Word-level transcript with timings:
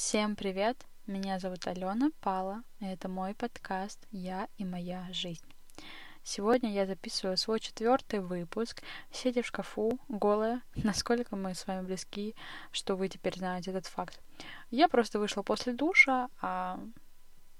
Всем 0.00 0.36
привет! 0.36 0.86
Меня 1.08 1.40
зовут 1.40 1.66
Алена 1.66 2.10
Пала, 2.20 2.62
и 2.78 2.84
это 2.84 3.08
мой 3.08 3.34
подкаст 3.34 3.98
«Я 4.12 4.46
и 4.56 4.64
моя 4.64 5.08
жизнь». 5.10 5.44
Сегодня 6.22 6.72
я 6.72 6.86
записываю 6.86 7.36
свой 7.36 7.58
четвертый 7.58 8.20
выпуск, 8.20 8.80
сидя 9.10 9.42
в 9.42 9.46
шкафу, 9.46 9.98
голая, 10.08 10.62
насколько 10.76 11.34
мы 11.34 11.52
с 11.52 11.66
вами 11.66 11.84
близки, 11.84 12.36
что 12.70 12.94
вы 12.94 13.08
теперь 13.08 13.36
знаете 13.36 13.72
этот 13.72 13.86
факт. 13.86 14.20
Я 14.70 14.86
просто 14.86 15.18
вышла 15.18 15.42
после 15.42 15.72
душа, 15.72 16.28
а 16.40 16.78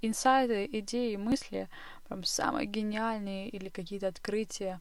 инсайды, 0.01 0.65
идеи, 0.79 1.17
мысли, 1.17 1.69
прям 2.07 2.23
самые 2.23 2.67
гениальные 2.67 3.49
или 3.49 3.69
какие-то 3.69 4.07
открытия 4.07 4.81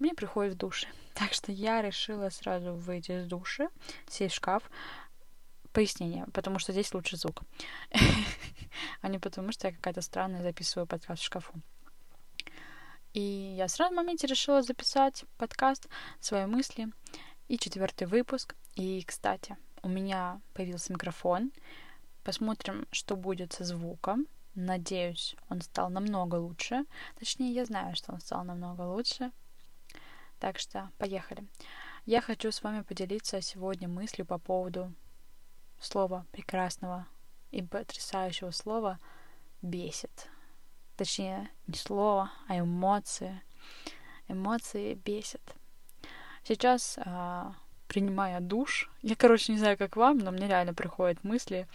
мне 0.00 0.12
приходят 0.12 0.54
в 0.54 0.58
душе. 0.58 0.88
Так 1.14 1.32
что 1.32 1.50
я 1.50 1.80
решила 1.80 2.28
сразу 2.28 2.74
выйти 2.74 3.12
из 3.12 3.26
души, 3.26 3.70
сесть 4.06 4.34
в 4.34 4.36
шкаф, 4.36 4.70
Пояснение, 5.76 6.24
потому 6.32 6.58
что 6.58 6.72
здесь 6.72 6.94
лучше 6.94 7.18
звук. 7.18 7.42
а 9.02 9.08
не 9.08 9.18
потому, 9.18 9.52
что 9.52 9.68
я 9.68 9.74
какая-то 9.74 10.00
странная 10.00 10.42
записываю 10.42 10.86
подкаст 10.86 11.20
в 11.20 11.26
шкафу. 11.26 11.52
И 13.12 13.20
я 13.20 13.68
сразу 13.68 13.92
в 13.92 13.96
моменте 13.96 14.26
решила 14.26 14.62
записать 14.62 15.26
подкаст, 15.36 15.86
свои 16.18 16.46
мысли 16.46 16.88
и 17.48 17.58
четвертый 17.58 18.06
выпуск. 18.06 18.54
И, 18.74 19.04
кстати, 19.06 19.58
у 19.82 19.88
меня 19.88 20.40
появился 20.54 20.94
микрофон. 20.94 21.52
Посмотрим, 22.24 22.86
что 22.90 23.14
будет 23.14 23.52
со 23.52 23.64
звуком. 23.64 24.26
Надеюсь, 24.54 25.36
он 25.50 25.60
стал 25.60 25.90
намного 25.90 26.36
лучше. 26.36 26.86
Точнее, 27.18 27.52
я 27.52 27.66
знаю, 27.66 27.94
что 27.96 28.14
он 28.14 28.20
стал 28.20 28.44
намного 28.44 28.80
лучше. 28.80 29.30
Так 30.40 30.58
что 30.58 30.90
поехали. 30.96 31.46
Я 32.06 32.22
хочу 32.22 32.50
с 32.50 32.62
вами 32.62 32.80
поделиться 32.80 33.42
сегодня 33.42 33.88
мыслью 33.88 34.24
по 34.24 34.38
поводу 34.38 34.94
слова 35.80 36.26
прекрасного 36.32 37.06
и 37.50 37.62
потрясающего 37.62 38.50
слова 38.50 38.98
бесит. 39.62 40.28
Точнее, 40.96 41.50
не 41.66 41.74
слово, 41.76 42.30
а 42.48 42.58
эмоции. 42.58 43.42
Эмоции 44.28 44.94
бесят. 44.94 45.42
Сейчас, 46.42 46.98
а, 47.04 47.54
принимая 47.88 48.40
душ, 48.40 48.90
я, 49.02 49.16
короче, 49.16 49.52
не 49.52 49.58
знаю, 49.58 49.76
как 49.76 49.96
вам, 49.96 50.18
но 50.18 50.30
мне 50.30 50.48
реально 50.48 50.74
приходят 50.74 51.22
мысли 51.24 51.68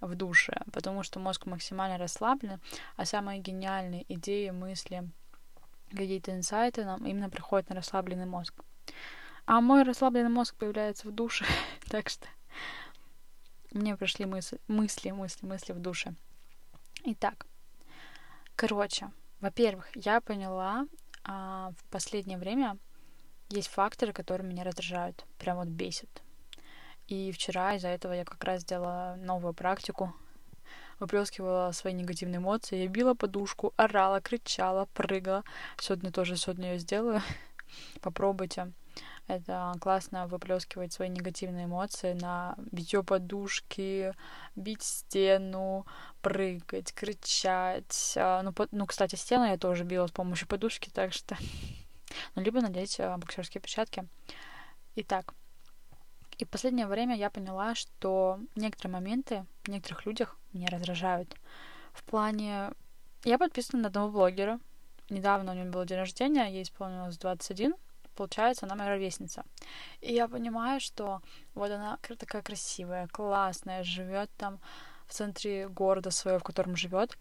в 0.00 0.14
душе, 0.14 0.60
потому 0.72 1.02
что 1.02 1.18
мозг 1.18 1.46
максимально 1.46 1.98
расслаблен, 1.98 2.60
а 2.96 3.04
самые 3.04 3.40
гениальные 3.40 4.04
идеи, 4.14 4.50
мысли, 4.50 5.08
какие-то 5.90 6.32
инсайты 6.32 6.84
нам 6.84 7.06
именно 7.06 7.30
приходят 7.30 7.68
на 7.68 7.76
расслабленный 7.76 8.26
мозг. 8.26 8.54
А 9.46 9.60
мой 9.60 9.82
расслабленный 9.82 10.30
мозг 10.30 10.54
появляется 10.56 11.08
в 11.08 11.12
душе, 11.12 11.44
так 11.88 12.08
что 12.08 12.26
мне 13.72 13.96
пришли 13.96 14.24
мысли, 14.26 14.60
мысли, 14.68 15.10
мысли, 15.10 15.46
мысли 15.46 15.72
в 15.72 15.80
душе. 15.80 16.14
Итак, 17.04 17.46
короче, 18.56 19.10
во-первых, 19.40 19.88
я 19.94 20.20
поняла, 20.20 20.86
а, 21.24 21.72
в 21.76 21.84
последнее 21.90 22.38
время 22.38 22.78
есть 23.50 23.68
факторы, 23.68 24.12
которые 24.12 24.48
меня 24.48 24.64
раздражают, 24.64 25.24
прям 25.38 25.58
вот 25.58 25.68
бесят. 25.68 26.22
И 27.06 27.32
вчера 27.32 27.74
из-за 27.74 27.88
этого 27.88 28.12
я 28.12 28.24
как 28.24 28.42
раз 28.44 28.62
сделала 28.62 29.16
новую 29.18 29.54
практику, 29.54 30.14
выплескивала 30.98 31.72
свои 31.72 31.92
негативные 31.92 32.38
эмоции, 32.38 32.82
я 32.82 32.88
била 32.88 33.14
подушку, 33.14 33.72
орала, 33.76 34.20
кричала, 34.20 34.86
прыгала. 34.94 35.44
Сегодня 35.78 36.10
тоже 36.10 36.36
сегодня 36.36 36.72
ее 36.72 36.78
сделаю. 36.78 37.22
Попробуйте. 38.00 38.72
Это 39.28 39.74
классно 39.80 40.26
выплескивать 40.26 40.92
свои 40.92 41.10
негативные 41.10 41.66
эмоции 41.66 42.14
на 42.14 42.54
битье 42.72 43.04
подушки, 43.04 44.14
бить 44.56 44.82
стену, 44.82 45.86
прыгать, 46.22 46.94
кричать. 46.94 48.14
А, 48.16 48.42
ну, 48.42 48.52
по, 48.52 48.66
ну, 48.70 48.86
кстати, 48.86 49.16
стену 49.16 49.44
я 49.44 49.58
тоже 49.58 49.84
била 49.84 50.06
с 50.06 50.12
помощью 50.12 50.48
подушки, 50.48 50.90
так 50.90 51.12
что... 51.12 51.36
Ну, 52.34 52.42
либо 52.42 52.62
надеть 52.62 52.98
а, 53.00 53.18
боксерские 53.18 53.60
перчатки. 53.60 54.08
Итак, 54.96 55.34
и 56.38 56.46
в 56.46 56.48
последнее 56.48 56.86
время 56.86 57.14
я 57.14 57.28
поняла, 57.28 57.74
что 57.74 58.40
некоторые 58.54 58.94
моменты 58.94 59.44
в 59.64 59.68
некоторых 59.68 60.06
людях 60.06 60.38
меня 60.54 60.68
раздражают. 60.68 61.36
В 61.92 62.02
плане... 62.04 62.70
Я 63.24 63.36
подписана 63.36 63.82
на 63.82 63.88
одного 63.88 64.10
блогера. 64.10 64.58
Недавно 65.10 65.52
у 65.52 65.54
него 65.54 65.70
был 65.70 65.84
день 65.84 65.98
рождения, 65.98 66.46
ей 66.46 66.62
исполнилось 66.62 67.18
21 67.18 67.74
получается, 68.18 68.66
она 68.66 68.74
моя 68.74 68.90
ровесница. 68.90 69.44
И 70.00 70.12
я 70.12 70.28
понимаю, 70.28 70.80
что 70.80 71.20
вот 71.54 71.70
она 71.70 71.98
такая 72.18 72.42
красивая, 72.42 73.06
классная, 73.06 73.84
живет 73.84 74.30
там 74.36 74.58
в 75.06 75.12
центре 75.12 75.68
города 75.68 76.10
своего, 76.10 76.38
в 76.38 76.42
котором 76.42 76.76
живет. 76.76 77.16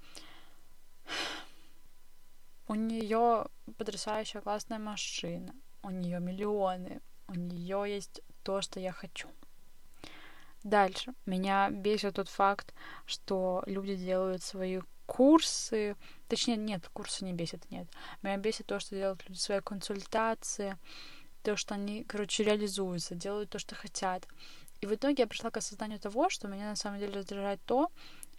У 2.68 2.76
нее 2.76 3.46
потрясающая 3.78 4.42
классная 4.42 4.80
машина, 4.80 5.54
у 5.84 5.92
нее 5.92 6.20
миллионы, 6.20 7.02
у 7.28 7.36
нее 7.36 7.84
есть 7.88 8.22
то, 8.44 8.62
что 8.62 8.80
я 8.80 8.92
хочу. 8.92 9.30
Дальше. 10.64 11.14
Меня 11.26 11.70
бесит 11.70 12.16
тот 12.16 12.28
факт, 12.28 12.74
что 13.06 13.64
люди 13.68 13.96
делают 13.96 14.42
свои 14.44 14.82
курсы, 15.08 15.96
точнее, 16.28 16.58
нет, 16.58 16.88
курсы 16.94 17.26
не 17.26 17.34
бесит, 17.34 17.72
нет. 17.72 17.88
Меня 18.22 18.38
бесит 18.38 18.68
то, 18.68 18.80
что 18.80 18.96
делают 18.96 19.28
люди 19.28 19.40
свои 19.40 19.62
консультации, 19.62 20.78
то, 21.42 21.56
что 21.56 21.74
они, 21.74 22.04
короче, 22.04 22.44
реализуются, 22.44 23.16
делают 23.16 23.50
то, 23.50 23.58
что 23.58 23.74
хотят. 23.74 24.28
И 24.82 24.86
в 24.86 24.94
итоге 24.94 25.24
я 25.24 25.28
пришла 25.28 25.50
к 25.50 25.58
осознанию 25.58 26.00
того, 26.00 26.30
что 26.30 26.48
меня 26.48 26.70
на 26.70 26.76
самом 26.76 27.00
деле 27.00 27.14
раздражает 27.14 27.60
то, 27.66 27.90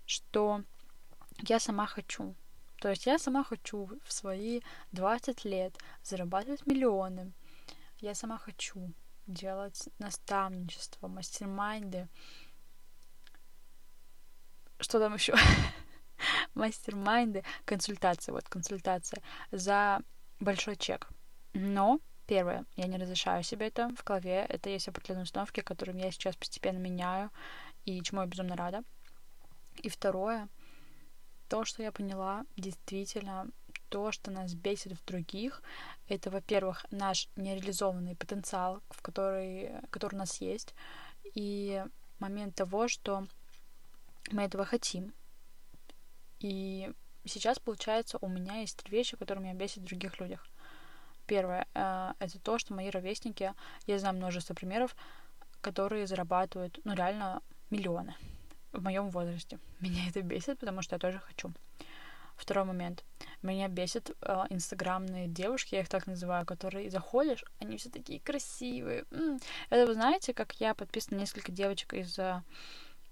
что 0.07 0.63
я 1.49 1.59
сама 1.59 1.87
хочу. 1.87 2.37
То 2.81 2.91
есть 2.91 3.07
я 3.07 3.19
сама 3.19 3.43
хочу 3.43 3.91
в 4.05 4.13
свои 4.13 4.61
20 4.93 5.45
лет 5.45 5.77
зарабатывать 6.05 6.67
миллионы. 6.67 7.33
Я 7.99 8.15
сама 8.15 8.39
хочу 8.39 8.93
делать 9.27 9.89
наставничество, 9.99 11.09
мастер-майнды. 11.09 12.09
Что 14.79 15.01
там 15.01 15.15
еще? 15.15 15.35
мастер-майнды, 16.55 17.45
консультации, 17.65 18.33
вот 18.33 18.49
консультация 18.49 19.23
за 19.51 20.01
большой 20.41 20.77
чек. 20.77 21.09
Но 21.55 22.01
Первое, 22.29 22.67
я 22.77 22.87
не 22.87 22.99
разрешаю 22.99 23.43
себе 23.43 23.69
это 23.69 23.89
в 23.97 24.05
голове. 24.05 24.45
Это 24.51 24.69
есть 24.69 24.87
определенные 24.87 25.23
установки, 25.23 25.61
которыми 25.63 26.03
я 26.03 26.11
сейчас 26.11 26.37
постепенно 26.37 26.77
меняю, 26.77 27.31
и 27.87 28.03
чему 28.03 28.21
я 28.21 28.27
безумно 28.27 28.55
рада. 28.55 28.83
И 29.83 29.89
второе, 29.89 30.47
то, 31.49 31.65
что 31.65 31.83
я 31.83 31.91
поняла, 31.91 32.45
действительно, 32.59 33.47
то, 33.89 34.13
что 34.13 34.31
нас 34.31 34.53
бесит 34.53 34.93
в 34.93 35.05
других, 35.07 35.63
это, 36.07 36.31
во-первых, 36.31 36.85
наш 36.91 37.31
нереализованный 37.37 38.15
потенциал, 38.15 38.83
в 38.91 39.01
который, 39.01 39.71
который 39.89 40.17
у 40.17 40.19
нас 40.19 40.43
есть, 40.43 40.75
и 41.33 41.83
момент 42.19 42.55
того, 42.55 42.89
что 42.89 43.27
мы 44.31 44.43
этого 44.43 44.67
хотим, 44.67 45.15
и 46.41 46.93
сейчас, 47.25 47.59
получается, 47.59 48.19
у 48.21 48.29
меня 48.29 48.61
есть 48.61 48.77
три 48.77 48.97
вещи, 48.97 49.17
которые 49.17 49.45
меня 49.45 49.55
бесят 49.55 49.83
в 49.83 49.87
других 49.87 50.19
людях. 50.21 50.47
Первое 51.27 51.67
э,— 51.75 52.13
это 52.19 52.39
то, 52.39 52.59
что 52.59 52.75
мои 52.75 52.91
ровесники, 52.91 53.55
я 53.87 53.99
знаю 53.99 54.17
множество 54.17 54.55
примеров, 54.55 54.97
которые 55.61 56.07
зарабатывают, 56.07 56.81
ну, 56.85 56.95
реально 56.95 57.43
миллионы 57.71 58.15
в 58.73 58.83
моем 58.83 59.11
возрасте. 59.11 59.59
Меня 59.81 60.09
это 60.09 60.23
бесит, 60.23 60.59
потому 60.59 60.83
что 60.83 60.95
я 60.95 60.99
тоже 60.99 61.19
хочу. 61.19 61.53
Второй 62.37 62.65
момент. 62.65 63.05
Меня 63.43 63.69
бесит 63.69 64.17
э, 64.23 64.45
инстаграмные 64.49 65.27
девушки, 65.27 65.75
я 65.75 65.81
их 65.81 65.89
так 65.89 66.07
называю, 66.07 66.47
которые 66.47 66.89
заходишь, 66.89 67.45
они 67.59 67.77
все 67.77 67.91
такие 67.91 68.21
красивые. 68.21 69.05
М-м. 69.11 69.41
Это 69.71 69.87
вы 69.87 69.95
знаете, 69.95 70.33
как 70.33 70.55
я 70.61 70.75
подписана 70.75 71.17
на 71.17 71.21
несколько 71.23 71.51
девочек 71.51 71.95
из 71.95 72.17
э, 72.19 72.43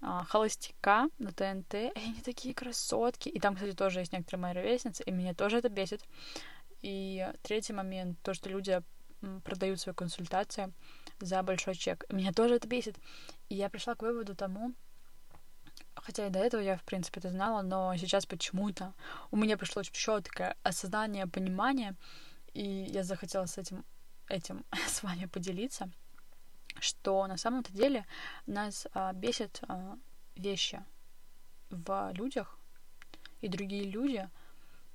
холостяка 0.01 1.09
на 1.17 1.31
ТНТ, 1.31 1.73
и 1.73 1.91
они 1.95 2.21
такие 2.23 2.53
красотки. 2.53 3.29
И 3.29 3.39
там, 3.39 3.55
кстати, 3.55 3.75
тоже 3.75 3.99
есть 3.99 4.13
некоторые 4.13 4.41
мои 4.41 4.53
ровесницы, 4.53 5.03
и 5.03 5.11
меня 5.11 5.33
тоже 5.33 5.57
это 5.57 5.69
бесит. 5.69 6.03
И 6.81 7.27
третий 7.41 7.73
момент, 7.73 8.19
то, 8.21 8.33
что 8.33 8.49
люди 8.49 8.81
продают 9.43 9.79
свои 9.79 9.95
консультации 9.95 10.71
за 11.19 11.41
большой 11.41 11.75
чек. 11.75 12.05
Меня 12.11 12.31
тоже 12.31 12.55
это 12.55 12.67
бесит. 12.67 12.97
И 13.49 13.55
я 13.55 13.69
пришла 13.69 13.95
к 13.95 14.03
выводу 14.03 14.35
тому, 14.35 14.73
хотя 15.95 16.27
и 16.27 16.29
до 16.29 16.39
этого 16.39 16.61
я, 16.61 16.77
в 16.77 16.83
принципе, 16.83 17.19
это 17.19 17.29
знала, 17.29 17.61
но 17.61 17.95
сейчас 17.97 18.25
почему-то 18.25 18.93
у 19.31 19.37
меня 19.37 19.57
пришло 19.57 19.83
четкое 19.83 20.55
осознание, 20.63 21.27
понимание, 21.27 21.95
и 22.53 22.63
я 22.63 23.03
захотела 23.03 23.45
с 23.45 23.57
этим, 23.57 23.83
этим 24.27 24.63
с 24.87 25.01
вами 25.01 25.25
поделиться 25.25 25.91
что 26.79 27.25
на 27.27 27.37
самом-то 27.37 27.71
деле 27.73 28.05
нас 28.45 28.87
а, 28.93 29.13
бесят 29.13 29.61
а, 29.67 29.97
вещи 30.35 30.83
в 31.69 32.11
людях, 32.13 32.57
и 33.41 33.47
другие 33.47 33.83
люди 33.83 34.29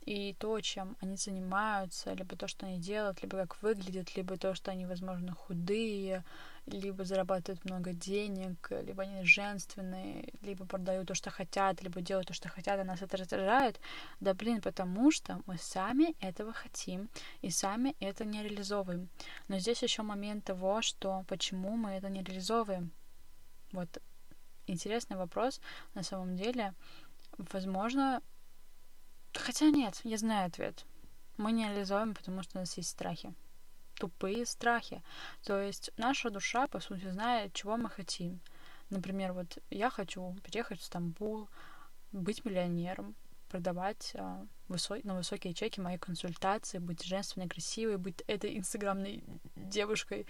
и 0.04 0.34
то, 0.34 0.60
чем 0.60 0.96
они 1.00 1.16
занимаются, 1.16 2.12
либо 2.14 2.36
то, 2.36 2.48
что 2.48 2.66
они 2.66 2.78
делают, 2.78 3.22
либо 3.22 3.38
как 3.38 3.62
выглядят, 3.62 4.16
либо 4.16 4.36
то, 4.36 4.54
что 4.54 4.70
они, 4.72 4.86
возможно, 4.86 5.32
худые, 5.32 6.24
либо 6.66 7.04
зарабатывают 7.04 7.64
много 7.64 7.92
денег, 7.92 8.70
либо 8.70 9.02
они 9.02 9.24
женственные, 9.24 10.32
либо 10.42 10.64
продают 10.64 11.08
то, 11.08 11.14
что 11.14 11.30
хотят, 11.30 11.82
либо 11.82 12.00
делают 12.00 12.28
то, 12.28 12.34
что 12.34 12.48
хотят, 12.48 12.80
а 12.80 12.84
нас 12.84 13.02
это 13.02 13.16
раздражает. 13.16 13.80
Да 14.20 14.34
блин, 14.34 14.60
потому 14.60 15.10
что 15.10 15.40
мы 15.46 15.56
сами 15.58 16.16
этого 16.20 16.52
хотим 16.52 17.08
и 17.40 17.50
сами 17.50 17.96
это 18.00 18.24
не 18.24 18.42
реализовываем. 18.42 19.08
Но 19.48 19.58
здесь 19.58 19.82
еще 19.82 20.02
момент 20.02 20.44
того, 20.44 20.82
что 20.82 21.24
почему 21.28 21.76
мы 21.76 21.90
это 21.92 22.08
не 22.08 22.22
реализовываем. 22.22 22.90
Вот 23.72 24.02
интересный 24.66 25.16
вопрос 25.16 25.60
на 25.94 26.02
самом 26.02 26.36
деле. 26.36 26.74
Возможно, 27.38 28.22
Хотя 29.34 29.70
нет, 29.70 30.00
я 30.04 30.18
знаю 30.18 30.46
ответ. 30.46 30.84
Мы 31.36 31.52
не 31.52 31.68
реализуем, 31.68 32.14
потому 32.14 32.42
что 32.42 32.58
у 32.58 32.60
нас 32.60 32.76
есть 32.76 32.90
страхи. 32.90 33.34
Тупые 33.94 34.46
страхи. 34.46 35.02
То 35.44 35.60
есть 35.60 35.90
наша 35.96 36.30
душа, 36.30 36.66
по 36.66 36.80
сути, 36.80 37.10
знает, 37.10 37.54
чего 37.54 37.76
мы 37.76 37.88
хотим. 37.88 38.40
Например, 38.90 39.32
вот 39.32 39.58
я 39.70 39.90
хочу 39.90 40.36
переехать 40.44 40.80
в 40.80 40.84
Стамбул, 40.84 41.48
быть 42.12 42.44
миллионером, 42.44 43.14
продавать 43.48 44.12
а, 44.16 44.46
высо- 44.68 45.00
на 45.04 45.14
высокие 45.14 45.54
чеки 45.54 45.80
мои 45.80 45.98
консультации, 45.98 46.78
быть 46.78 47.02
женственной, 47.02 47.48
красивой, 47.48 47.96
быть 47.96 48.22
этой 48.26 48.58
инстаграмной 48.58 49.24
девушкой. 49.56 50.26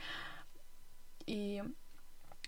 И 1.27 1.63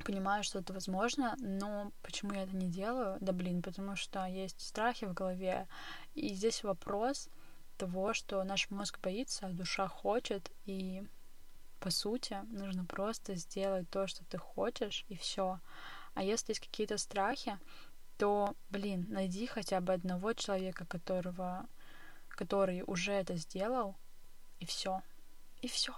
понимаю, 0.04 0.42
что 0.42 0.58
это 0.58 0.72
возможно, 0.72 1.36
но 1.38 1.92
почему 2.02 2.34
я 2.34 2.42
это 2.42 2.56
не 2.56 2.68
делаю? 2.68 3.18
Да 3.20 3.32
блин, 3.32 3.62
потому 3.62 3.94
что 3.96 4.24
есть 4.26 4.60
страхи 4.60 5.04
в 5.04 5.14
голове, 5.14 5.68
и 6.14 6.34
здесь 6.34 6.62
вопрос 6.62 7.28
того, 7.76 8.14
что 8.14 8.42
наш 8.44 8.70
мозг 8.70 8.98
боится, 9.00 9.46
а 9.46 9.50
душа 9.50 9.88
хочет, 9.88 10.50
и 10.64 11.02
по 11.80 11.90
сути 11.90 12.38
нужно 12.50 12.84
просто 12.84 13.34
сделать 13.34 13.90
то, 13.90 14.06
что 14.06 14.24
ты 14.24 14.38
хочешь, 14.38 15.04
и 15.08 15.16
все. 15.16 15.60
А 16.14 16.22
если 16.22 16.52
есть 16.52 16.60
какие-то 16.60 16.96
страхи, 16.98 17.58
то, 18.16 18.54
блин, 18.70 19.06
найди 19.08 19.46
хотя 19.46 19.80
бы 19.80 19.92
одного 19.92 20.32
человека, 20.32 20.86
которого, 20.86 21.66
который 22.28 22.84
уже 22.86 23.12
это 23.12 23.36
сделал, 23.36 23.96
и 24.60 24.66
все. 24.66 25.02
И 25.60 25.68
все. 25.68 25.94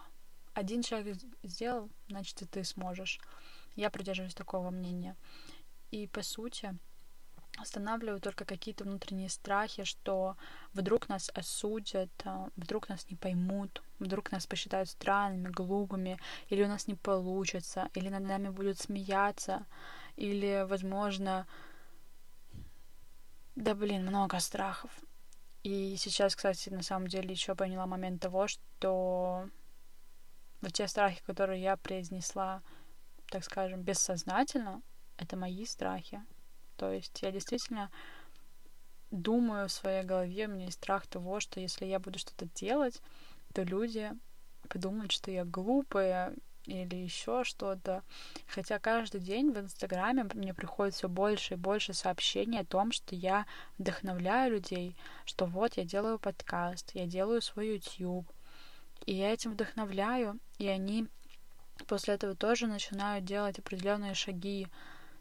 Один 0.54 0.82
человек 0.82 1.18
сделал, 1.42 1.90
значит, 2.08 2.40
и 2.40 2.46
ты 2.46 2.64
сможешь. 2.64 3.20
Я 3.74 3.90
придерживаюсь 3.90 4.34
такого 4.34 4.70
мнения. 4.70 5.16
И 5.90 6.06
по 6.06 6.22
сути 6.22 6.76
останавливаю 7.58 8.20
только 8.20 8.44
какие-то 8.44 8.84
внутренние 8.84 9.28
страхи, 9.28 9.84
что 9.84 10.36
вдруг 10.72 11.08
нас 11.08 11.30
осудят, 11.34 12.10
а, 12.24 12.48
вдруг 12.56 12.88
нас 12.88 13.08
не 13.10 13.16
поймут, 13.16 13.82
вдруг 13.98 14.32
нас 14.32 14.46
посчитают 14.46 14.88
странными, 14.88 15.48
глупыми, 15.48 16.18
или 16.48 16.64
у 16.64 16.68
нас 16.68 16.86
не 16.86 16.94
получится, 16.94 17.88
или 17.94 18.08
над 18.08 18.22
нами 18.22 18.48
будут 18.48 18.78
смеяться, 18.78 19.66
или, 20.16 20.66
возможно, 20.68 21.46
да 23.54 23.74
блин, 23.74 24.06
много 24.06 24.38
страхов. 24.40 24.90
И 25.62 25.96
сейчас, 25.96 26.36
кстати, 26.36 26.68
на 26.68 26.82
самом 26.82 27.08
деле 27.08 27.30
еще 27.30 27.54
поняла 27.54 27.86
момент 27.86 28.22
того, 28.22 28.46
что 28.46 29.48
вот 30.60 30.72
те 30.72 30.86
страхи, 30.86 31.22
которые 31.26 31.62
я 31.62 31.76
произнесла 31.76 32.62
так 33.30 33.44
скажем, 33.44 33.82
бессознательно, 33.82 34.82
это 35.16 35.36
мои 35.36 35.64
страхи. 35.64 36.22
То 36.76 36.92
есть 36.92 37.22
я 37.22 37.30
действительно 37.30 37.90
думаю 39.10 39.68
в 39.68 39.72
своей 39.72 40.04
голове, 40.04 40.46
у 40.46 40.50
меня 40.50 40.66
есть 40.66 40.78
страх 40.78 41.06
того, 41.06 41.40
что 41.40 41.60
если 41.60 41.86
я 41.86 41.98
буду 41.98 42.18
что-то 42.18 42.46
делать, 42.54 43.00
то 43.54 43.62
люди 43.62 44.12
подумают, 44.68 45.12
что 45.12 45.30
я 45.30 45.44
глупая 45.44 46.34
или 46.66 46.96
еще 46.96 47.44
что-то. 47.44 48.02
Хотя 48.46 48.78
каждый 48.78 49.20
день 49.20 49.52
в 49.52 49.58
Инстаграме 49.58 50.24
мне 50.34 50.52
приходит 50.52 50.94
все 50.94 51.08
больше 51.08 51.54
и 51.54 51.56
больше 51.56 51.94
сообщений 51.94 52.60
о 52.60 52.64
том, 52.64 52.92
что 52.92 53.14
я 53.14 53.46
вдохновляю 53.78 54.52
людей, 54.52 54.96
что 55.24 55.46
вот 55.46 55.76
я 55.76 55.84
делаю 55.84 56.18
подкаст, 56.18 56.90
я 56.94 57.06
делаю 57.06 57.40
свой 57.40 57.74
YouTube, 57.74 58.30
и 59.06 59.14
я 59.14 59.32
этим 59.32 59.52
вдохновляю, 59.52 60.38
и 60.58 60.66
они 60.66 61.06
после 61.86 62.14
этого 62.14 62.34
тоже 62.34 62.66
начинаю 62.66 63.22
делать 63.22 63.58
определенные 63.58 64.14
шаги. 64.14 64.66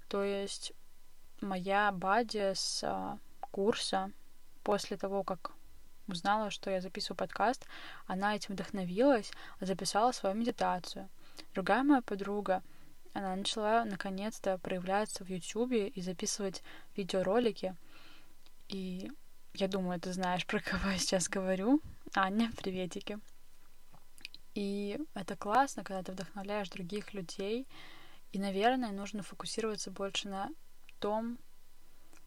То 0.07 0.23
есть 0.23 0.73
моя 1.41 1.91
бади 1.91 2.53
с 2.53 2.83
а, 2.83 3.17
курса 3.39 4.11
после 4.63 4.97
того, 4.97 5.23
как 5.23 5.51
узнала, 6.07 6.49
что 6.51 6.69
я 6.69 6.81
записываю 6.81 7.17
подкаст, 7.17 7.65
она 8.07 8.35
этим 8.35 8.53
вдохновилась, 8.53 9.31
записала 9.59 10.11
свою 10.11 10.35
медитацию. 10.35 11.09
Другая 11.53 11.83
моя 11.83 12.01
подруга, 12.01 12.63
она 13.13 13.35
начала 13.35 13.85
наконец-то 13.85 14.57
проявляться 14.57 15.23
в 15.23 15.29
Ютубе 15.29 15.87
и 15.87 16.01
записывать 16.01 16.63
видеоролики. 16.95 17.75
И 18.67 19.11
я 19.53 19.67
думаю, 19.67 19.99
ты 19.99 20.13
знаешь, 20.13 20.45
про 20.47 20.59
кого 20.59 20.89
я 20.89 20.97
сейчас 20.97 21.29
говорю. 21.29 21.81
Аня, 22.13 22.51
приветики. 22.57 23.19
И 24.53 24.99
это 25.13 25.35
классно, 25.35 25.83
когда 25.83 26.03
ты 26.03 26.11
вдохновляешь 26.13 26.69
других 26.69 27.13
людей. 27.13 27.67
И, 28.31 28.39
наверное, 28.39 28.91
нужно 28.91 29.23
фокусироваться 29.23 29.91
больше 29.91 30.29
на 30.29 30.49
том, 30.99 31.37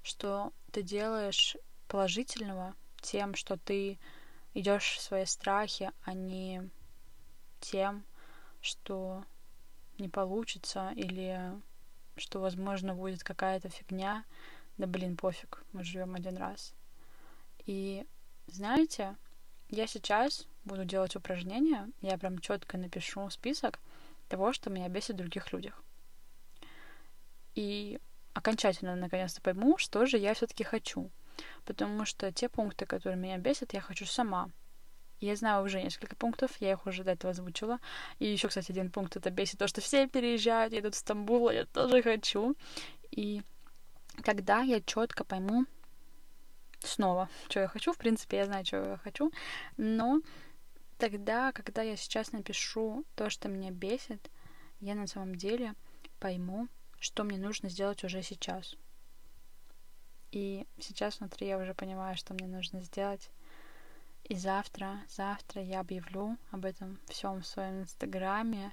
что 0.03 0.53
ты 0.73 0.83
делаешь 0.83 1.57
положительного 1.87 2.75
тем, 3.01 3.35
что 3.35 3.57
ты 3.57 3.99
идешь 4.55 4.97
в 4.97 5.01
свои 5.01 5.25
страхи, 5.25 5.91
а 6.05 6.15
не 6.15 6.69
тем, 7.61 8.05
что 8.61 9.25
не 9.99 10.09
получится 10.09 10.93
или 10.97 11.53
что, 12.17 12.41
возможно, 12.41 12.95
будет 12.95 13.23
какая-то 13.23 13.69
фигня. 13.69 14.25
Да 14.77 14.87
блин, 14.87 15.17
пофиг, 15.17 15.63
мы 15.73 15.85
живем 15.85 16.15
один 16.15 16.37
раз. 16.37 16.75
И 17.67 18.07
знаете, 18.47 19.17
я 19.69 19.87
сейчас 19.87 20.47
буду 20.65 20.85
делать 20.85 21.17
упражнения, 21.17 21.91
я 22.01 22.17
прям 22.19 22.39
четко 22.39 22.79
напишу 22.79 23.29
список 23.31 23.79
того, 24.29 24.53
что 24.53 24.71
меня 24.71 24.89
бесит 24.89 25.15
в 25.15 25.19
других 25.19 25.53
людях. 25.53 25.83
И 27.55 27.99
окончательно 28.39 28.97
наконец-то 28.97 29.41
пойму, 29.43 29.79
что 29.79 30.07
же 30.07 30.17
я 30.17 30.35
все-таки 30.35 30.65
хочу. 30.65 31.11
Потому 31.65 32.05
что 32.05 32.33
те 32.33 32.49
пункты, 32.49 32.87
которые 32.87 33.19
меня 33.19 33.39
бесят, 33.39 33.75
я 33.75 33.81
хочу 33.81 34.07
сама. 34.07 34.49
Я 35.21 35.35
знаю 35.35 35.65
уже 35.65 35.83
несколько 35.83 36.15
пунктов, 36.15 36.53
я 36.61 36.73
их 36.73 36.87
уже 36.87 37.03
до 37.03 37.13
этого 37.13 37.33
озвучила. 37.33 37.81
И 38.21 38.27
еще, 38.27 38.49
кстати, 38.49 38.71
один 38.71 38.91
пункт 38.91 39.17
это 39.17 39.31
бесит, 39.31 39.59
то, 39.59 39.67
что 39.67 39.81
все 39.81 40.07
переезжают, 40.07 40.73
едут 40.73 40.95
в 40.95 40.99
Стамбул, 40.99 41.49
а 41.49 41.55
я 41.55 41.67
тоже 41.67 42.03
хочу. 42.03 42.55
И 43.11 43.43
когда 44.23 44.61
я 44.61 44.81
четко 44.81 45.25
пойму, 45.25 45.67
снова, 46.79 47.29
что 47.49 47.61
я 47.61 47.69
хочу. 47.69 47.93
В 47.93 47.99
принципе, 47.99 48.39
я 48.39 48.47
знаю, 48.47 48.65
что 48.65 48.77
я 48.77 48.97
хочу. 48.99 49.33
Но 49.77 50.21
тогда, 50.99 51.51
когда 51.51 51.83
я 51.83 51.97
сейчас 51.97 52.31
напишу 52.31 53.05
то, 53.17 53.31
что 53.31 53.49
меня 53.49 53.73
бесит, 53.73 54.31
я 54.81 54.95
на 54.95 55.09
самом 55.09 55.35
деле 55.35 55.75
пойму, 56.21 56.69
что 56.99 57.25
мне 57.25 57.39
нужно 57.39 57.69
сделать 57.69 58.05
уже 58.05 58.23
сейчас. 58.23 58.77
И 60.31 60.67
сейчас 60.79 61.21
внутри 61.21 61.47
я 61.49 61.59
уже 61.59 61.75
понимаю, 61.75 62.17
что 62.17 62.35
мне 62.35 62.47
нужно 62.47 62.83
сделать. 62.83 63.31
И 64.25 64.35
завтра, 64.35 65.01
завтра 65.09 65.63
я 65.63 65.81
объявлю 65.81 66.37
об 66.51 66.65
этом 66.65 66.99
всем 67.07 67.41
в 67.41 67.47
своем 67.47 67.83
инстаграме, 67.83 68.73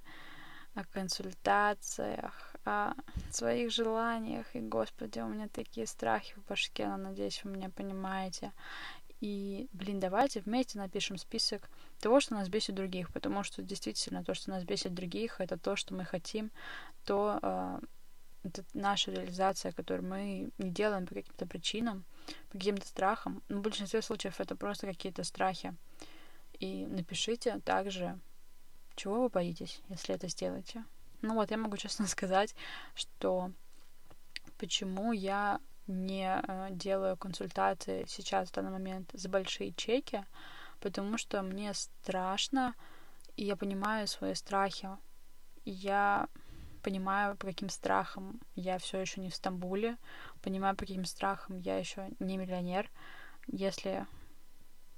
о 0.74 0.84
консультациях, 0.84 2.56
о 2.66 2.94
своих 3.32 3.72
желаниях. 3.72 4.54
И, 4.54 4.60
Господи, 4.60 5.20
у 5.20 5.28
меня 5.28 5.48
такие 5.48 5.88
страхи 5.88 6.34
в 6.36 6.46
башке, 6.46 6.88
но 6.88 6.98
надеюсь, 6.98 7.42
вы 7.44 7.52
меня 7.52 7.70
понимаете. 7.70 8.52
И, 9.22 9.70
блин, 9.72 10.02
давайте 10.02 10.42
вместе 10.42 10.78
напишем 10.78 11.18
список 11.18 11.70
того, 12.02 12.20
что 12.20 12.36
нас 12.36 12.50
бесит 12.50 12.76
других, 12.76 13.14
потому 13.14 13.44
что 13.44 13.62
действительно 13.62 14.26
то, 14.26 14.34
что 14.34 14.50
нас 14.50 14.66
бесит 14.66 14.94
других, 14.94 15.40
это 15.40 15.58
то, 15.58 15.78
что 15.78 15.94
мы 15.94 16.04
хотим, 16.04 16.52
то 17.06 17.40
э, 17.42 17.80
это 18.46 18.64
наша 18.74 19.12
реализация, 19.12 19.72
которую 19.72 20.08
мы 20.08 20.52
не 20.58 20.70
делаем 20.70 21.08
по 21.08 21.16
каким-то 21.16 21.48
причинам, 21.48 22.06
по 22.50 22.58
каким-то 22.58 22.88
страхам. 22.88 23.42
Но 23.50 23.60
в 23.60 23.62
большинстве 23.62 24.02
случаев 24.02 24.40
это 24.40 24.56
просто 24.56 24.88
какие-то 24.88 25.24
страхи. 25.24 25.74
И 26.60 26.86
напишите 26.86 27.60
также, 27.66 28.20
чего 28.96 29.24
вы 29.24 29.30
боитесь, 29.30 29.82
если 29.90 30.16
это 30.16 30.28
сделаете. 30.28 30.86
Ну 31.22 31.34
вот, 31.34 31.52
я 31.52 31.58
могу 31.58 31.76
честно 31.78 32.08
сказать, 32.08 32.56
что 32.94 33.52
почему 34.58 35.12
я 35.12 35.60
не 35.88 36.28
э, 36.28 36.68
делаю 36.72 37.18
консультации 37.18 38.06
сейчас 38.08 38.50
в 38.50 38.54
данный 38.54 38.72
момент 38.72 39.10
за 39.14 39.28
большие 39.28 39.74
чеки, 39.74 40.24
потому 40.80 41.18
что 41.18 41.42
мне 41.42 41.74
страшно, 41.74 42.76
и 43.36 43.46
я 43.46 43.56
понимаю 43.56 44.08
свои 44.08 44.36
страхи. 44.36 44.90
я 45.66 46.28
понимаю, 46.86 47.36
по 47.36 47.48
каким 47.48 47.70
страхам 47.70 48.40
я 48.56 48.78
все 48.78 49.00
еще 49.00 49.20
не 49.20 49.32
в 49.32 49.36
Стамбуле, 49.36 49.98
понимаю, 50.44 50.76
по 50.76 50.86
каким 50.86 51.04
страхам 51.06 51.58
я 51.58 51.80
еще 51.80 52.12
не 52.20 52.38
миллионер. 52.38 52.92
Если 53.48 54.06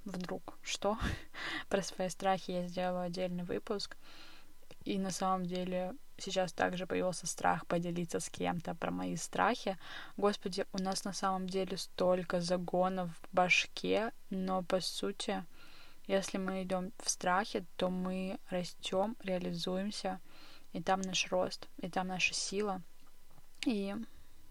вдруг 0.04 0.58
что? 0.62 0.98
Про 1.70 1.80
свои 1.80 2.10
страхи 2.10 2.50
я 2.50 2.68
сделала 2.68 3.04
отдельный 3.04 3.44
выпуск. 3.44 3.96
И 4.84 4.98
на 4.98 5.10
самом 5.10 5.46
деле 5.46 5.94
сейчас 6.18 6.52
также 6.52 6.86
появился 6.86 7.26
страх 7.26 7.66
поделиться 7.66 8.20
с 8.20 8.28
кем-то 8.28 8.74
про 8.74 8.90
мои 8.90 9.16
страхи. 9.16 9.78
Господи, 10.18 10.66
у 10.74 10.78
нас 10.78 11.04
на 11.04 11.14
самом 11.14 11.46
деле 11.46 11.78
столько 11.78 12.40
загонов 12.42 13.10
в 13.22 13.34
башке, 13.34 14.12
но 14.28 14.62
по 14.62 14.80
сути, 14.80 15.42
если 16.06 16.36
мы 16.36 16.62
идем 16.62 16.92
в 16.98 17.08
страхе, 17.08 17.64
то 17.76 17.88
мы 17.88 18.38
растем, 18.50 19.16
реализуемся, 19.22 20.20
и 20.72 20.82
там 20.82 21.00
наш 21.00 21.30
рост, 21.30 21.68
и 21.78 21.88
там 21.88 22.08
наша 22.08 22.34
сила. 22.34 22.82
И, 23.66 23.94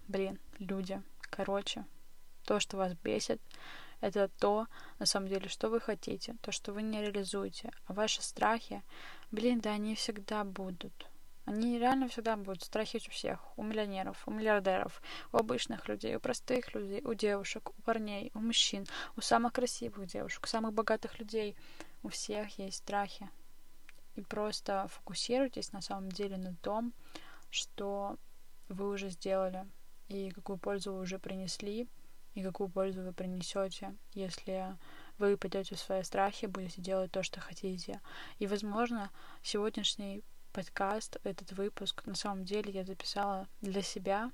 блин, 0.07 0.39
люди, 0.59 1.01
короче, 1.21 1.86
то, 2.45 2.59
что 2.59 2.77
вас 2.77 2.93
бесит, 3.03 3.41
это 4.00 4.27
то, 4.27 4.67
на 5.00 5.05
самом 5.05 5.27
деле, 5.27 5.50
что 5.50 5.69
вы 5.69 5.79
хотите, 5.79 6.36
то, 6.41 6.51
что 6.51 6.71
вы 6.71 6.83
не 6.83 7.01
реализуете. 7.01 7.71
А 7.86 7.93
ваши 7.93 8.21
страхи, 8.21 8.83
блин, 9.31 9.59
да 9.59 9.71
они 9.71 9.95
всегда 9.95 10.43
будут. 10.43 11.09
Они 11.45 11.79
реально 11.79 12.09
всегда 12.09 12.36
будут. 12.36 12.63
Страхи 12.63 12.97
у 12.97 13.12
всех. 13.12 13.39
У 13.57 13.63
миллионеров, 13.63 14.21
у 14.27 14.31
миллиардеров, 14.31 15.01
у 15.31 15.38
обычных 15.38 15.88
людей, 15.88 16.15
у 16.15 16.19
простых 16.19 16.74
людей, 16.75 17.01
у 17.03 17.13
девушек, 17.13 17.69
у 17.69 17.81
парней, 17.83 18.31
у 18.33 18.39
мужчин, 18.39 18.86
у 19.15 19.21
самых 19.21 19.53
красивых 19.53 20.07
девушек, 20.07 20.43
у 20.43 20.47
самых 20.47 20.74
богатых 20.74 21.19
людей. 21.19 21.55
У 22.03 22.09
всех 22.09 22.59
есть 22.59 22.77
страхи. 22.77 23.29
И 24.17 24.21
просто 24.21 24.88
фокусируйтесь 24.89 25.71
на 25.71 25.81
самом 25.81 26.12
деле 26.12 26.38
на 26.38 26.55
том, 26.55 26.91
что 27.51 28.17
вы 28.67 28.89
уже 28.89 29.09
сделали 29.09 29.65
и 30.09 30.31
какую 30.31 30.57
пользу 30.57 30.93
вы 30.93 31.01
уже 31.01 31.19
принесли, 31.19 31.88
и 32.33 32.43
какую 32.43 32.69
пользу 32.69 33.03
вы 33.03 33.13
принесете, 33.13 33.95
если 34.13 34.75
вы 35.17 35.38
пойдете 35.38 35.75
в 35.75 35.79
свои 35.79 36.03
страхи, 36.03 36.47
будете 36.47 36.81
делать 36.81 37.12
то, 37.12 37.24
что 37.24 37.39
хотите. 37.39 38.01
И, 38.39 38.47
возможно, 38.47 39.12
сегодняшний 39.43 40.24
подкаст, 40.51 41.17
этот 41.24 41.51
выпуск, 41.51 42.05
на 42.05 42.15
самом 42.15 42.43
деле 42.43 42.71
я 42.71 42.83
записала 42.83 43.47
для 43.62 43.81
себя, 43.81 44.31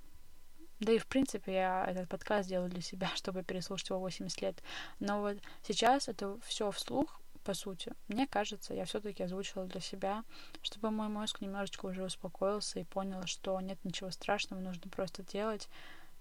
да 0.80 0.92
и, 0.92 0.98
в 0.98 1.08
принципе, 1.08 1.54
я 1.54 1.86
этот 1.86 2.10
подкаст 2.10 2.48
делаю 2.48 2.70
для 2.70 2.82
себя, 2.82 3.10
чтобы 3.16 3.44
переслушать 3.44 3.90
его 3.90 4.00
80 4.00 4.42
лет. 4.42 4.64
Но 5.00 5.22
вот 5.22 5.38
сейчас 5.62 6.08
это 6.08 6.40
все 6.42 6.72
вслух, 6.72 7.22
по 7.44 7.54
сути. 7.54 7.94
Мне 8.08 8.28
кажется, 8.28 8.74
я 8.74 8.86
все-таки 8.86 9.24
озвучила 9.24 9.66
для 9.66 9.82
себя, 9.82 10.24
чтобы 10.62 10.92
мой 10.92 11.10
мозг 11.10 11.42
немножечко 11.42 11.86
уже 11.88 12.04
успокоился 12.04 12.80
и 12.80 12.84
понял, 12.84 13.26
что 13.26 13.60
нет 13.62 13.84
ничего 13.84 14.10
страшного, 14.12 14.60
нужно 14.62 14.90
просто 14.90 15.24
делать 15.24 15.70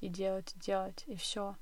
и 0.00 0.08
делать, 0.08 0.54
и 0.54 0.58
делать, 0.60 1.04
и 1.06 1.16
все. 1.16 1.56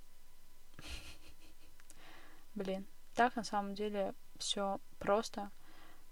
Блин, 2.55 2.87
так 3.15 3.37
на 3.37 3.45
самом 3.45 3.75
деле 3.75 4.15
все 4.39 4.81
просто, 4.99 5.51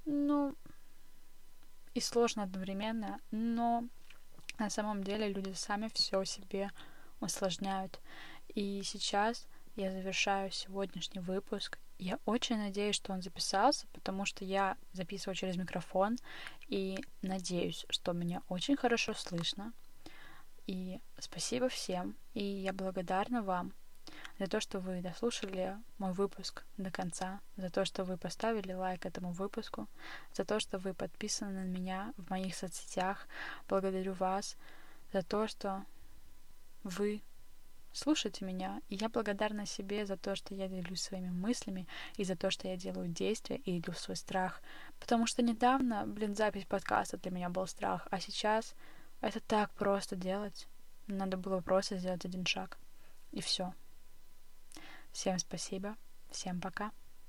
ну, 0.04 0.54
и 1.94 2.00
сложно 2.00 2.44
одновременно, 2.44 3.20
но 3.30 3.84
на 4.58 4.70
самом 4.70 5.02
деле 5.02 5.28
люди 5.28 5.52
сами 5.52 5.90
все 5.92 6.24
себе 6.24 6.70
усложняют. 7.20 8.00
И 8.54 8.82
сейчас 8.84 9.46
я 9.78 9.92
завершаю 9.92 10.50
сегодняшний 10.50 11.20
выпуск. 11.20 11.78
Я 11.98 12.18
очень 12.26 12.58
надеюсь, 12.58 12.96
что 12.96 13.12
он 13.12 13.22
записался, 13.22 13.86
потому 13.92 14.24
что 14.24 14.44
я 14.44 14.76
записываю 14.92 15.36
через 15.36 15.56
микрофон 15.56 16.16
и 16.66 16.98
надеюсь, 17.22 17.86
что 17.88 18.12
меня 18.12 18.42
очень 18.48 18.76
хорошо 18.76 19.14
слышно. 19.14 19.72
И 20.66 21.00
спасибо 21.18 21.68
всем, 21.68 22.16
и 22.34 22.42
я 22.42 22.72
благодарна 22.72 23.42
вам 23.42 23.72
за 24.40 24.48
то, 24.48 24.60
что 24.60 24.80
вы 24.80 25.00
дослушали 25.00 25.76
мой 25.98 26.12
выпуск 26.12 26.64
до 26.76 26.90
конца, 26.90 27.40
за 27.56 27.70
то, 27.70 27.84
что 27.84 28.04
вы 28.04 28.16
поставили 28.16 28.72
лайк 28.72 29.06
этому 29.06 29.30
выпуску, 29.30 29.86
за 30.34 30.44
то, 30.44 30.58
что 30.58 30.78
вы 30.78 30.92
подписаны 30.92 31.52
на 31.52 31.68
меня 31.68 32.12
в 32.16 32.30
моих 32.30 32.56
соцсетях. 32.56 33.28
Благодарю 33.68 34.14
вас 34.14 34.56
за 35.12 35.22
то, 35.22 35.46
что 35.46 35.84
вы 36.82 37.22
слушаете 37.98 38.44
меня, 38.44 38.80
и 38.88 38.94
я 38.94 39.08
благодарна 39.08 39.66
себе 39.66 40.06
за 40.06 40.16
то, 40.16 40.36
что 40.36 40.54
я 40.54 40.68
делюсь 40.68 41.02
своими 41.02 41.30
мыслями, 41.30 41.86
и 42.16 42.24
за 42.24 42.36
то, 42.36 42.50
что 42.50 42.68
я 42.68 42.76
делаю 42.76 43.08
действия 43.08 43.56
и 43.56 43.78
иду 43.78 43.92
в 43.92 43.98
свой 43.98 44.16
страх. 44.16 44.62
Потому 45.00 45.26
что 45.26 45.42
недавно, 45.42 46.06
блин, 46.06 46.34
запись 46.34 46.64
подкаста 46.64 47.16
для 47.18 47.30
меня 47.30 47.48
был 47.48 47.66
страх, 47.66 48.06
а 48.10 48.20
сейчас 48.20 48.74
это 49.20 49.40
так 49.40 49.70
просто 49.72 50.16
делать. 50.16 50.68
Надо 51.06 51.36
было 51.36 51.60
просто 51.60 51.96
сделать 51.96 52.24
один 52.24 52.46
шаг. 52.46 52.78
И 53.32 53.40
все. 53.40 53.74
Всем 55.12 55.38
спасибо. 55.38 55.96
Всем 56.30 56.60
пока. 56.60 56.92